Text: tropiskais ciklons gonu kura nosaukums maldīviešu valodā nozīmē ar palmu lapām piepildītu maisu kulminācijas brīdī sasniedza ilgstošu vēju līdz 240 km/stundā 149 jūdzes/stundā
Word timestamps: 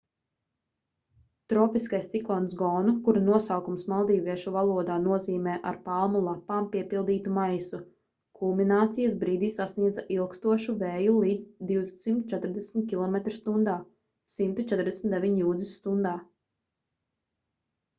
tropiskais 1.51 2.05
ciklons 2.13 2.53
gonu 2.61 2.93
kura 3.07 3.21
nosaukums 3.25 3.83
maldīviešu 3.93 4.53
valodā 4.55 4.95
nozīmē 5.03 5.53
ar 5.73 5.77
palmu 5.89 6.21
lapām 6.29 6.69
piepildītu 6.75 7.35
maisu 7.37 7.81
kulminācijas 8.41 9.19
brīdī 9.25 9.51
sasniedza 9.57 10.07
ilgstošu 10.17 10.77
vēju 10.81 11.15
līdz 11.27 11.47
240 11.75 12.89
km/stundā 12.95 13.79
149 14.41 15.39
jūdzes/stundā 15.47 16.19